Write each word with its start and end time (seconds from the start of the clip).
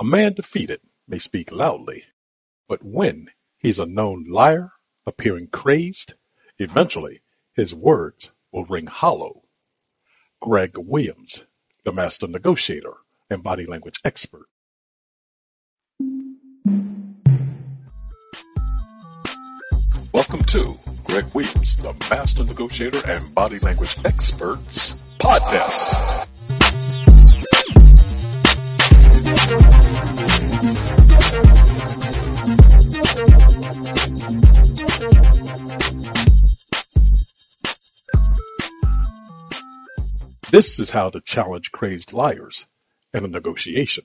A 0.00 0.04
man 0.04 0.34
defeated 0.34 0.80
may 1.08 1.18
speak 1.18 1.50
loudly, 1.50 2.04
but 2.68 2.84
when 2.84 3.30
he's 3.58 3.80
a 3.80 3.84
known 3.84 4.26
liar, 4.30 4.70
appearing 5.04 5.48
crazed, 5.48 6.12
eventually 6.60 7.20
his 7.56 7.74
words 7.74 8.30
will 8.52 8.64
ring 8.66 8.86
hollow. 8.86 9.42
Greg 10.40 10.78
Williams, 10.78 11.42
the 11.84 11.90
master 11.90 12.28
negotiator 12.28 12.94
and 13.28 13.42
body 13.42 13.66
language 13.66 13.98
expert. 14.04 14.46
Welcome 20.12 20.44
to 20.44 20.78
Greg 21.02 21.34
Williams, 21.34 21.76
the 21.76 21.96
master 22.08 22.44
negotiator 22.44 23.04
and 23.04 23.34
body 23.34 23.58
language 23.58 23.96
experts 24.04 24.94
podcast. 25.18 26.27
This 40.58 40.80
is 40.80 40.90
how 40.90 41.10
to 41.10 41.20
challenge 41.20 41.70
crazed 41.70 42.12
liars 42.12 42.66
in 43.14 43.24
a 43.24 43.28
negotiation. 43.28 44.02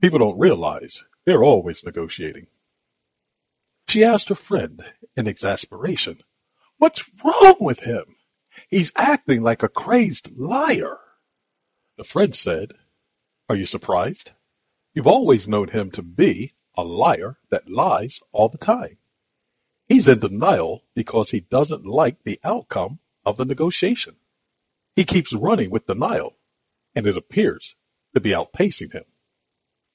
People 0.00 0.20
don't 0.20 0.38
realize 0.38 1.02
they're 1.24 1.42
always 1.42 1.82
negotiating. 1.82 2.46
She 3.88 4.04
asked 4.04 4.28
her 4.28 4.36
friend 4.36 4.84
in 5.16 5.26
exasperation, 5.26 6.20
What's 6.78 7.02
wrong 7.24 7.56
with 7.58 7.80
him? 7.80 8.04
He's 8.70 8.92
acting 8.94 9.42
like 9.42 9.64
a 9.64 9.68
crazed 9.68 10.38
liar. 10.38 10.96
The 11.96 12.04
friend 12.04 12.36
said, 12.36 12.74
Are 13.48 13.56
you 13.56 13.66
surprised? 13.66 14.30
You've 14.94 15.08
always 15.08 15.48
known 15.48 15.66
him 15.66 15.90
to 15.90 16.02
be 16.02 16.52
a 16.76 16.84
liar 16.84 17.36
that 17.50 17.68
lies 17.68 18.20
all 18.30 18.48
the 18.48 18.58
time. 18.58 18.96
He's 19.88 20.06
in 20.06 20.20
denial 20.20 20.84
because 20.94 21.32
he 21.32 21.40
doesn't 21.40 21.84
like 21.84 22.22
the 22.22 22.38
outcome 22.44 23.00
of 23.24 23.36
the 23.36 23.44
negotiation. 23.44 24.14
He 24.96 25.04
keeps 25.04 25.30
running 25.30 25.68
with 25.68 25.86
denial, 25.86 26.38
and 26.94 27.06
it 27.06 27.18
appears 27.18 27.74
to 28.14 28.20
be 28.20 28.30
outpacing 28.30 28.94
him. 28.94 29.04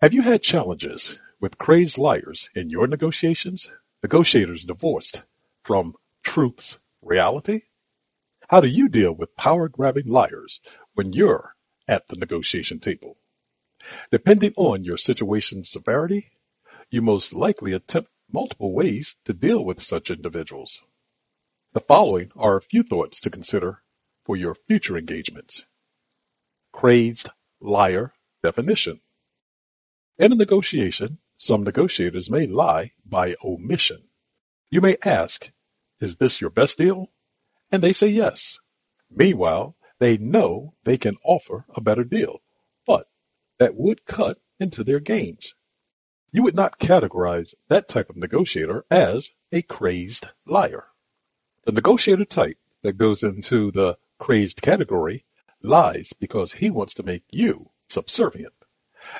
Have 0.00 0.14
you 0.14 0.22
had 0.22 0.40
challenges 0.40 1.20
with 1.40 1.58
crazed 1.58 1.98
liars 1.98 2.48
in 2.54 2.70
your 2.70 2.86
negotiations? 2.86 3.68
Negotiators 4.04 4.64
divorced 4.64 5.22
from 5.64 5.96
truth's 6.22 6.78
reality? 7.02 7.62
How 8.48 8.60
do 8.60 8.68
you 8.68 8.88
deal 8.88 9.12
with 9.12 9.36
power 9.36 9.68
grabbing 9.68 10.06
liars 10.06 10.60
when 10.94 11.12
you're 11.12 11.56
at 11.88 12.06
the 12.06 12.16
negotiation 12.16 12.78
table? 12.78 13.16
Depending 14.12 14.54
on 14.56 14.84
your 14.84 14.98
situation's 14.98 15.70
severity, 15.70 16.30
you 16.88 17.02
most 17.02 17.32
likely 17.32 17.72
attempt 17.72 18.10
multiple 18.30 18.72
ways 18.72 19.16
to 19.24 19.32
deal 19.32 19.64
with 19.64 19.82
such 19.82 20.12
individuals. 20.12 20.82
The 21.72 21.80
following 21.80 22.30
are 22.36 22.56
a 22.56 22.62
few 22.62 22.84
thoughts 22.84 23.18
to 23.22 23.30
consider 23.30 23.80
for 24.24 24.36
your 24.36 24.54
future 24.54 24.96
engagements. 24.96 25.64
Crazed 26.72 27.28
liar 27.60 28.12
definition. 28.42 29.00
In 30.18 30.32
a 30.32 30.36
negotiation, 30.36 31.18
some 31.36 31.64
negotiators 31.64 32.30
may 32.30 32.46
lie 32.46 32.92
by 33.04 33.36
omission. 33.44 34.02
You 34.70 34.80
may 34.80 34.96
ask, 35.04 35.50
is 36.00 36.16
this 36.16 36.40
your 36.40 36.50
best 36.50 36.78
deal? 36.78 37.08
And 37.70 37.82
they 37.82 37.92
say 37.92 38.08
yes. 38.08 38.58
Meanwhile, 39.10 39.76
they 39.98 40.16
know 40.16 40.74
they 40.84 40.98
can 40.98 41.16
offer 41.24 41.64
a 41.74 41.80
better 41.80 42.04
deal, 42.04 42.40
but 42.86 43.06
that 43.58 43.74
would 43.74 44.04
cut 44.06 44.38
into 44.58 44.84
their 44.84 45.00
gains. 45.00 45.54
You 46.32 46.42
would 46.42 46.54
not 46.54 46.78
categorize 46.78 47.54
that 47.68 47.88
type 47.88 48.10
of 48.10 48.16
negotiator 48.16 48.84
as 48.90 49.30
a 49.52 49.62
crazed 49.62 50.26
liar. 50.46 50.84
The 51.64 51.72
negotiator 51.72 52.24
type 52.24 52.58
that 52.82 52.98
goes 52.98 53.22
into 53.22 53.70
the 53.70 53.96
crazed 54.18 54.62
category 54.62 55.24
lies 55.62 56.12
because 56.18 56.52
he 56.52 56.70
wants 56.70 56.94
to 56.94 57.02
make 57.02 57.24
you 57.30 57.70
subservient. 57.88 58.54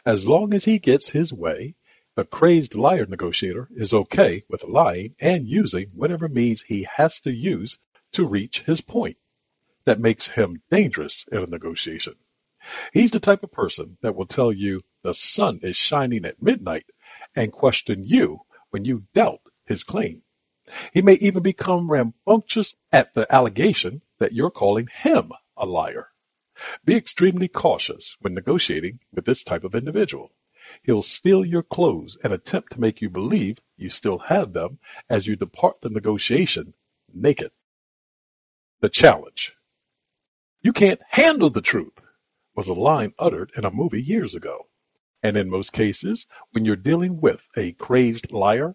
As 0.06 0.27
long 0.27 0.55
as 0.55 0.65
he 0.65 0.78
gets 0.78 1.09
his 1.09 1.32
way, 1.32 1.75
the 2.16 2.25
crazed 2.25 2.75
liar 2.75 3.06
negotiator 3.06 3.69
is 3.77 3.93
okay 3.93 4.44
with 4.49 4.65
lying 4.65 5.15
and 5.21 5.49
using 5.49 5.88
whatever 5.94 6.28
means 6.28 6.62
he 6.62 6.87
has 6.94 7.21
to 7.21 7.33
use 7.33 7.77
to 8.12 8.25
reach 8.25 8.60
his 8.60 8.81
point. 8.81 9.16
That 9.84 10.00
makes 10.00 10.28
him 10.28 10.62
dangerous 10.71 11.27
in 11.31 11.38
a 11.43 11.47
negotiation. 11.47 12.15
He's 12.93 13.10
the 13.10 13.21
type 13.21 13.43
of 13.43 13.53
person 13.53 13.99
that 14.00 14.15
will 14.15 14.27
tell 14.27 14.53
you 14.53 14.83
the 15.03 15.12
sun 15.12 15.60
is 15.62 15.77
shining 15.77 16.25
at 16.25 16.43
midnight 16.43 16.87
and 17.37 17.53
question 17.53 18.06
you 18.06 18.41
when 18.71 18.84
you 18.84 19.03
doubt 19.12 19.41
his 19.66 19.84
claim. 19.84 20.22
He 20.93 21.03
may 21.03 21.15
even 21.15 21.43
become 21.43 21.91
rambunctious 21.91 22.75
at 22.91 23.12
the 23.12 23.27
allegation 23.33 24.00
that 24.24 24.32
you're 24.32 24.50
calling 24.50 24.86
him 24.86 25.30
a 25.54 25.66
liar. 25.66 26.08
Be 26.82 26.96
extremely 26.96 27.46
cautious 27.46 28.16
when 28.22 28.32
negotiating 28.32 29.00
with 29.12 29.26
this 29.26 29.44
type 29.44 29.64
of 29.64 29.74
individual. 29.74 30.32
He'll 30.82 31.02
steal 31.02 31.44
your 31.44 31.62
clothes 31.62 32.16
and 32.24 32.32
attempt 32.32 32.72
to 32.72 32.80
make 32.80 33.02
you 33.02 33.10
believe 33.10 33.58
you 33.76 33.90
still 33.90 34.16
have 34.16 34.54
them 34.54 34.78
as 35.10 35.26
you 35.26 35.36
depart 35.36 35.82
the 35.82 35.90
negotiation 35.90 36.72
naked. 37.12 37.50
The 38.80 38.88
challenge. 38.88 39.52
You 40.62 40.72
can't 40.72 41.02
handle 41.10 41.50
the 41.50 41.60
truth 41.60 42.00
was 42.56 42.70
a 42.70 42.72
line 42.72 43.12
uttered 43.18 43.50
in 43.58 43.66
a 43.66 43.70
movie 43.70 44.00
years 44.00 44.34
ago. 44.34 44.64
And 45.22 45.36
in 45.36 45.50
most 45.50 45.74
cases, 45.74 46.24
when 46.52 46.64
you're 46.64 46.76
dealing 46.76 47.20
with 47.20 47.42
a 47.58 47.72
crazed 47.72 48.32
liar, 48.32 48.74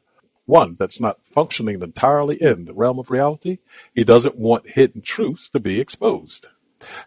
one 0.49 0.75
that's 0.79 0.99
not 0.99 1.21
functioning 1.35 1.79
entirely 1.83 2.35
in 2.41 2.65
the 2.65 2.73
realm 2.73 2.97
of 2.97 3.11
reality, 3.11 3.59
he 3.93 4.03
doesn't 4.03 4.35
want 4.35 4.67
hidden 4.67 4.99
truths 4.99 5.47
to 5.49 5.59
be 5.59 5.79
exposed. 5.79 6.47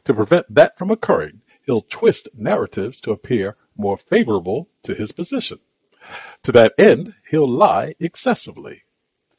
To 0.04 0.14
prevent 0.14 0.47
that 0.54 0.78
from 0.78 0.92
occurring, 0.92 1.41
he'll 1.66 1.82
twist 1.82 2.28
narratives 2.34 3.00
to 3.00 3.10
appear 3.10 3.56
more 3.76 3.98
favorable 3.98 4.69
to 4.84 4.94
his 4.94 5.10
position. 5.10 5.58
To 6.44 6.53
that 6.53 6.75
end, 6.78 7.14
he'll 7.30 7.50
lie 7.50 7.97
excessively. 7.98 8.82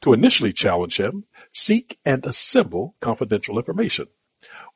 To 0.02 0.12
initially 0.12 0.52
challenge 0.52 1.00
him, 1.00 1.24
seek 1.52 1.98
and 2.04 2.26
assemble 2.26 2.94
confidential 3.00 3.58
information. 3.58 4.08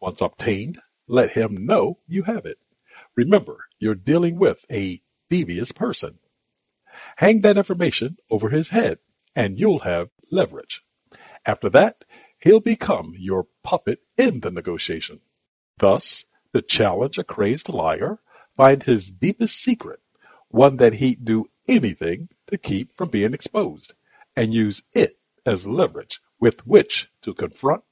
Once 0.00 0.22
obtained, 0.22 0.78
let 1.06 1.32
him 1.32 1.66
know 1.66 1.98
you 2.08 2.22
have 2.22 2.46
it. 2.46 2.58
Remember, 3.14 3.58
you're 3.78 3.94
dealing 3.94 4.38
with 4.38 4.58
a 4.70 5.02
devious 5.28 5.70
person. 5.70 6.18
Hang 7.16 7.42
that 7.42 7.58
information 7.58 8.16
over 8.30 8.48
his 8.48 8.70
head 8.70 8.98
and 9.38 9.56
you'll 9.56 9.78
have 9.78 10.10
leverage. 10.32 10.82
After 11.46 11.70
that, 11.70 12.04
he'll 12.40 12.58
become 12.58 13.14
your 13.16 13.46
puppet 13.62 14.00
in 14.16 14.40
the 14.40 14.50
negotiation. 14.50 15.20
Thus, 15.78 16.24
to 16.52 16.60
challenge 16.60 17.18
a 17.18 17.24
crazed 17.24 17.68
liar, 17.68 18.18
find 18.56 18.82
his 18.82 19.08
deepest 19.08 19.56
secret, 19.60 20.00
one 20.48 20.78
that 20.78 20.92
he'd 20.92 21.24
do 21.24 21.48
anything 21.68 22.28
to 22.48 22.58
keep 22.58 22.96
from 22.96 23.10
being 23.10 23.32
exposed, 23.32 23.92
and 24.34 24.52
use 24.52 24.82
it 24.92 25.16
as 25.46 25.64
leverage 25.64 26.18
with 26.40 26.66
which 26.66 27.08
to 27.22 27.32
confront, 27.32 27.84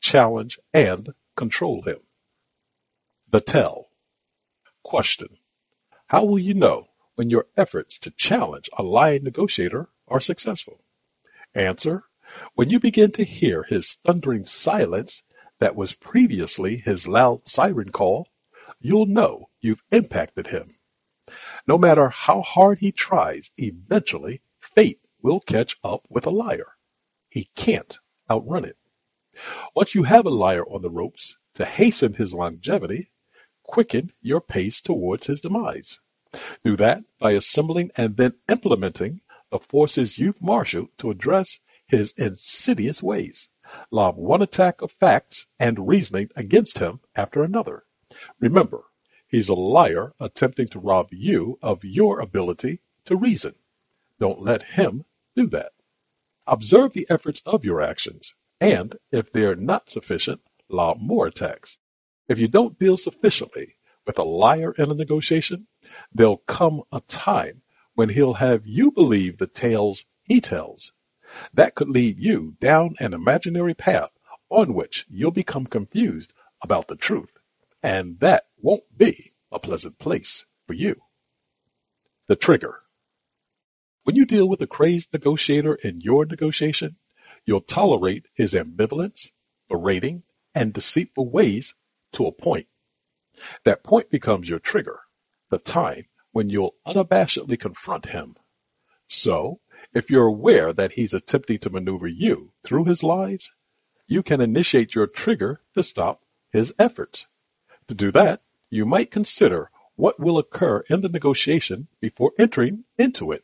challenge, 0.00 0.58
and 0.72 1.12
control 1.36 1.82
him. 1.82 1.98
The 3.32 3.42
tell. 3.42 3.88
Question. 4.82 5.28
How 6.06 6.24
will 6.24 6.38
you 6.38 6.54
know 6.54 6.88
when 7.16 7.28
your 7.28 7.44
efforts 7.54 7.98
to 7.98 8.10
challenge 8.12 8.70
a 8.78 8.82
lying 8.82 9.24
negotiator 9.24 9.88
are 10.08 10.22
successful? 10.22 10.80
Answer. 11.56 12.04
When 12.54 12.68
you 12.68 12.78
begin 12.78 13.12
to 13.12 13.24
hear 13.24 13.62
his 13.62 13.94
thundering 14.04 14.44
silence 14.44 15.22
that 15.58 15.74
was 15.74 15.94
previously 15.94 16.76
his 16.76 17.08
loud 17.08 17.48
siren 17.48 17.90
call, 17.92 18.28
you'll 18.78 19.06
know 19.06 19.48
you've 19.62 19.82
impacted 19.90 20.48
him. 20.48 20.76
No 21.66 21.78
matter 21.78 22.10
how 22.10 22.42
hard 22.42 22.78
he 22.78 22.92
tries, 22.92 23.50
eventually 23.56 24.42
fate 24.60 25.00
will 25.22 25.40
catch 25.40 25.78
up 25.82 26.02
with 26.10 26.26
a 26.26 26.30
liar. 26.30 26.68
He 27.30 27.48
can't 27.54 27.98
outrun 28.30 28.66
it. 28.66 28.76
Once 29.74 29.94
you 29.94 30.02
have 30.02 30.26
a 30.26 30.30
liar 30.30 30.64
on 30.64 30.82
the 30.82 30.90
ropes, 30.90 31.38
to 31.54 31.64
hasten 31.64 32.12
his 32.12 32.34
longevity, 32.34 33.08
quicken 33.62 34.12
your 34.20 34.42
pace 34.42 34.82
towards 34.82 35.26
his 35.26 35.40
demise. 35.40 35.98
Do 36.64 36.76
that 36.76 37.02
by 37.18 37.32
assembling 37.32 37.92
and 37.96 38.14
then 38.14 38.34
implementing 38.46 39.22
the 39.50 39.58
forces 39.58 40.18
you've 40.18 40.42
marshaled 40.42 40.88
to 40.98 41.10
address 41.10 41.58
his 41.86 42.12
insidious 42.16 43.02
ways. 43.02 43.48
Lob 43.90 44.16
one 44.16 44.42
attack 44.42 44.82
of 44.82 44.92
facts 44.92 45.46
and 45.58 45.88
reasoning 45.88 46.30
against 46.36 46.78
him 46.78 47.00
after 47.14 47.42
another. 47.42 47.84
Remember, 48.40 48.84
he's 49.28 49.48
a 49.48 49.54
liar 49.54 50.12
attempting 50.20 50.68
to 50.68 50.78
rob 50.78 51.08
you 51.12 51.58
of 51.62 51.84
your 51.84 52.20
ability 52.20 52.80
to 53.04 53.16
reason. 53.16 53.54
Don't 54.18 54.42
let 54.42 54.62
him 54.62 55.04
do 55.34 55.46
that. 55.48 55.72
Observe 56.46 56.92
the 56.92 57.06
efforts 57.10 57.42
of 57.44 57.64
your 57.64 57.82
actions, 57.82 58.32
and 58.60 58.96
if 59.12 59.32
they're 59.32 59.56
not 59.56 59.90
sufficient, 59.90 60.40
lob 60.68 61.00
more 61.00 61.26
attacks. 61.26 61.76
If 62.28 62.38
you 62.38 62.48
don't 62.48 62.78
deal 62.78 62.96
sufficiently 62.96 63.74
with 64.06 64.18
a 64.18 64.24
liar 64.24 64.72
in 64.72 64.90
a 64.90 64.94
negotiation, 64.94 65.66
there'll 66.12 66.42
come 66.46 66.82
a 66.92 67.00
time 67.02 67.62
when 67.96 68.10
he'll 68.10 68.34
have 68.34 68.66
you 68.66 68.90
believe 68.90 69.38
the 69.38 69.46
tales 69.46 70.04
he 70.24 70.40
tells. 70.40 70.92
That 71.54 71.74
could 71.74 71.88
lead 71.88 72.18
you 72.18 72.54
down 72.60 72.94
an 73.00 73.14
imaginary 73.14 73.74
path 73.74 74.10
on 74.50 74.74
which 74.74 75.06
you'll 75.08 75.30
become 75.30 75.66
confused 75.66 76.30
about 76.62 76.88
the 76.88 76.96
truth. 76.96 77.30
And 77.82 78.20
that 78.20 78.44
won't 78.60 78.84
be 78.96 79.32
a 79.50 79.58
pleasant 79.58 79.98
place 79.98 80.44
for 80.66 80.74
you. 80.74 81.00
The 82.28 82.36
trigger. 82.36 82.74
When 84.04 84.14
you 84.14 84.26
deal 84.26 84.46
with 84.46 84.60
a 84.60 84.66
crazed 84.66 85.08
negotiator 85.12 85.74
in 85.74 86.02
your 86.02 86.26
negotiation, 86.26 86.96
you'll 87.46 87.62
tolerate 87.62 88.26
his 88.34 88.52
ambivalence, 88.52 89.30
berating, 89.70 90.22
and 90.54 90.72
deceitful 90.72 91.30
ways 91.30 91.74
to 92.12 92.26
a 92.26 92.32
point. 92.32 92.66
That 93.64 93.82
point 93.82 94.10
becomes 94.10 94.48
your 94.48 94.58
trigger, 94.58 95.00
the 95.50 95.58
time 95.58 96.04
when 96.36 96.50
you'll 96.50 96.74
unabashedly 96.86 97.58
confront 97.58 98.04
him. 98.04 98.36
So, 99.08 99.58
if 99.94 100.10
you're 100.10 100.26
aware 100.26 100.70
that 100.70 100.92
he's 100.92 101.14
attempting 101.14 101.60
to 101.60 101.70
maneuver 101.70 102.06
you 102.06 102.52
through 102.62 102.84
his 102.84 103.02
lies, 103.02 103.50
you 104.06 104.22
can 104.22 104.42
initiate 104.42 104.94
your 104.94 105.06
trigger 105.06 105.62
to 105.74 105.82
stop 105.82 106.20
his 106.52 106.74
efforts. 106.78 107.24
To 107.88 107.94
do 107.94 108.12
that, 108.12 108.42
you 108.68 108.84
might 108.84 109.10
consider 109.10 109.70
what 109.94 110.20
will 110.20 110.36
occur 110.36 110.84
in 110.90 111.00
the 111.00 111.08
negotiation 111.08 111.88
before 112.02 112.32
entering 112.38 112.84
into 112.98 113.32
it. 113.32 113.42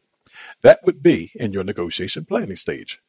That 0.60 0.84
would 0.84 1.02
be 1.02 1.32
in 1.34 1.54
your 1.54 1.64
negotiation 1.64 2.26
planning 2.26 2.56
stage. 2.56 3.00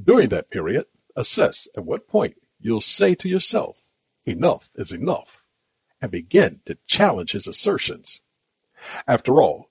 During 0.00 0.28
that 0.28 0.50
period, 0.50 0.86
assess 1.16 1.66
at 1.76 1.84
what 1.84 2.06
point 2.06 2.36
you'll 2.60 2.80
say 2.80 3.16
to 3.16 3.28
yourself, 3.28 3.76
enough 4.24 4.68
is 4.76 4.92
enough, 4.92 5.42
and 6.00 6.12
begin 6.12 6.60
to 6.66 6.78
challenge 6.86 7.32
his 7.32 7.48
assertions. 7.48 8.20
After 9.06 9.40
all, 9.40 9.68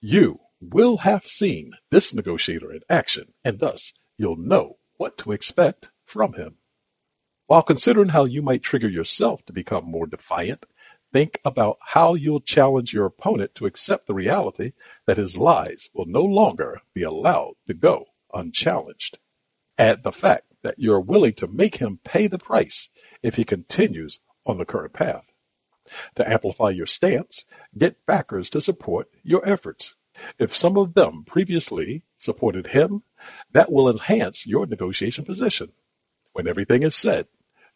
you 0.00 0.40
will 0.60 0.96
have 0.98 1.24
seen 1.26 1.72
this 1.90 2.12
negotiator 2.12 2.72
in 2.72 2.80
action, 2.88 3.32
and 3.44 3.58
thus 3.58 3.92
you'll 4.16 4.36
know 4.36 4.76
what 4.96 5.18
to 5.18 5.32
expect 5.32 5.86
from 6.06 6.32
him. 6.32 6.56
While 7.46 7.62
considering 7.62 8.08
how 8.08 8.24
you 8.24 8.42
might 8.42 8.62
trigger 8.62 8.88
yourself 8.88 9.44
to 9.46 9.52
become 9.52 9.84
more 9.84 10.06
defiant, 10.06 10.64
think 11.12 11.40
about 11.44 11.78
how 11.80 12.14
you'll 12.14 12.40
challenge 12.40 12.92
your 12.92 13.06
opponent 13.06 13.54
to 13.54 13.66
accept 13.66 14.06
the 14.06 14.14
reality 14.14 14.72
that 15.06 15.16
his 15.16 15.36
lies 15.36 15.88
will 15.94 16.06
no 16.06 16.22
longer 16.22 16.80
be 16.94 17.04
allowed 17.04 17.54
to 17.66 17.74
go 17.74 18.06
unchallenged. 18.34 19.18
Add 19.78 20.02
the 20.02 20.12
fact 20.12 20.44
that 20.62 20.78
you're 20.78 21.00
willing 21.00 21.34
to 21.34 21.46
make 21.46 21.76
him 21.76 21.98
pay 22.04 22.26
the 22.26 22.38
price 22.38 22.88
if 23.22 23.36
he 23.36 23.44
continues 23.44 24.18
on 24.44 24.58
the 24.58 24.66
current 24.66 24.92
path. 24.92 25.30
To 26.16 26.28
amplify 26.28 26.70
your 26.70 26.86
stance, 26.86 27.44
get 27.76 28.04
backers 28.06 28.50
to 28.50 28.60
support 28.60 29.08
your 29.22 29.48
efforts. 29.48 29.94
If 30.38 30.56
some 30.56 30.76
of 30.76 30.94
them 30.94 31.24
previously 31.24 32.02
supported 32.18 32.66
him, 32.66 33.02
that 33.52 33.70
will 33.70 33.88
enhance 33.88 34.46
your 34.46 34.66
negotiation 34.66 35.24
position. 35.24 35.70
When 36.32 36.48
everything 36.48 36.82
is 36.82 36.96
said, 36.96 37.26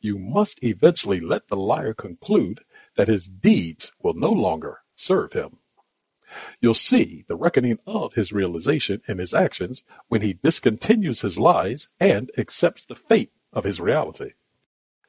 you 0.00 0.18
must 0.18 0.62
eventually 0.64 1.20
let 1.20 1.46
the 1.48 1.56
liar 1.56 1.94
conclude 1.94 2.60
that 2.96 3.08
his 3.08 3.26
deeds 3.26 3.92
will 4.02 4.14
no 4.14 4.32
longer 4.32 4.80
serve 4.96 5.32
him. 5.32 5.58
You'll 6.60 6.74
see 6.74 7.24
the 7.28 7.36
reckoning 7.36 7.78
of 7.86 8.14
his 8.14 8.32
realization 8.32 9.02
in 9.06 9.18
his 9.18 9.34
actions 9.34 9.82
when 10.08 10.22
he 10.22 10.34
discontinues 10.34 11.20
his 11.20 11.38
lies 11.38 11.88
and 12.00 12.30
accepts 12.36 12.84
the 12.86 12.96
fate 12.96 13.30
of 13.52 13.64
his 13.64 13.80
reality. 13.80 14.32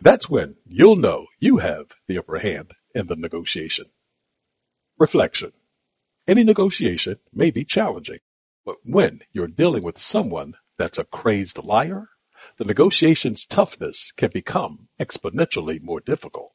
That's 0.02 0.30
when 0.30 0.56
you'll 0.68 0.98
know 0.98 1.28
you 1.40 1.58
have 1.58 1.88
the 2.08 2.20
upper 2.20 2.38
hand 2.38 2.74
in 2.94 3.08
the 3.08 3.16
negotiation. 3.16 3.86
Reflection. 4.98 5.52
Any 6.28 6.44
negotiation 6.44 7.18
may 7.34 7.52
be 7.52 7.66
challenging, 7.66 8.20
but 8.66 8.78
when 8.86 9.22
you're 9.34 9.48
dealing 9.48 9.84
with 9.84 10.00
someone 10.00 10.56
that's 10.78 10.98
a 10.98 11.04
crazed 11.04 11.58
liar, 11.58 12.08
the 12.58 12.66
negotiation's 12.66 13.46
toughness 13.46 14.12
can 14.16 14.30
become 14.32 14.88
exponentially 15.00 15.82
more 15.82 16.00
difficult. 16.00 16.54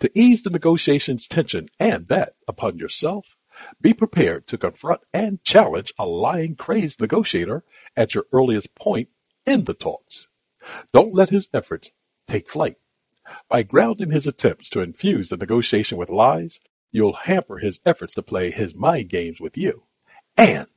To 0.00 0.10
ease 0.18 0.42
the 0.42 0.50
negotiation's 0.50 1.26
tension 1.26 1.68
and 1.78 2.06
that 2.08 2.34
upon 2.48 2.78
yourself, 2.78 3.26
be 3.80 3.92
prepared 3.92 4.46
to 4.48 4.58
confront 4.58 5.00
and 5.12 5.42
challenge 5.44 5.92
a 5.98 6.06
lying, 6.06 6.56
crazed 6.56 7.00
negotiator 7.00 7.62
at 7.96 8.14
your 8.14 8.24
earliest 8.32 8.74
point 8.74 9.08
in 9.46 9.64
the 9.64 9.74
talks. 9.74 10.26
Don't 10.92 11.14
let 11.14 11.30
his 11.30 11.48
efforts 11.52 11.90
take 12.26 12.50
flight. 12.50 12.76
By 13.50 13.64
grounding 13.64 14.12
his 14.12 14.28
attempts 14.28 14.70
to 14.70 14.80
infuse 14.80 15.28
the 15.28 15.36
negotiation 15.36 15.98
with 15.98 16.08
lies, 16.08 16.60
you'll 16.92 17.14
hamper 17.14 17.58
his 17.58 17.80
efforts 17.84 18.14
to 18.14 18.22
play 18.22 18.52
his 18.52 18.76
mind 18.76 19.08
games 19.08 19.40
with 19.40 19.56
you. 19.56 19.82
And 20.36 20.68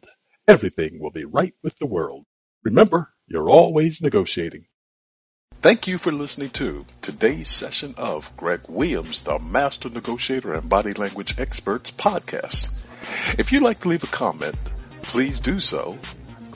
everything 0.48 1.00
will 1.00 1.12
be 1.12 1.24
right 1.24 1.54
with 1.62 1.78
the 1.78 1.86
world. 1.86 2.26
Remember, 2.64 3.10
you're 3.28 3.48
always 3.48 4.02
negotiating. 4.02 4.66
Thank 5.62 5.86
you 5.86 6.00
for 6.00 6.12
listening 6.12 6.50
to 6.52 6.84
today's 7.04 7.48
session 7.48 7.94
of 7.96 8.36
Greg 8.36 8.62
Williams, 8.68 9.22
the 9.22 9.38
Master 9.38 9.90
Negotiator 9.90 10.54
and 10.54 10.68
Body 10.68 10.94
Language 10.94 11.40
Experts 11.40 11.92
podcast. 11.92 12.70
If 13.38 13.52
you'd 13.52 13.62
like 13.62 13.82
to 13.82 13.90
leave 13.90 14.04
a 14.04 14.08
comment, 14.08 14.56
please 15.04 15.40
do 15.40 15.60
so 15.60 16.00